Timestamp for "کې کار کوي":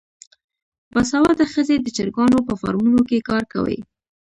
3.09-3.79